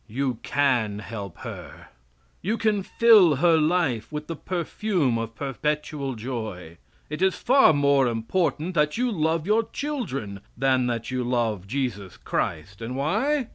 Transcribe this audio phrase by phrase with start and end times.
[0.09, 1.89] You can help her.
[2.41, 6.79] You can fill her life with the perfume of perpetual joy.
[7.11, 12.17] It is far more important that you love your children than that you love Jesus
[12.17, 12.81] Christ.
[12.81, 13.49] And why?